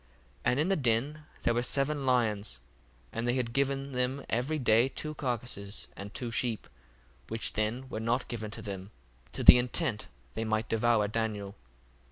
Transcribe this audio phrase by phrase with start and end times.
[0.03, 0.07] 1:32
[0.45, 2.59] And in the den there were seven lions,
[3.13, 6.67] and they had given them every day two carcases, and two sheep:
[7.27, 8.89] which then were not given to them,
[9.31, 11.53] to the intent they might devour Daniel.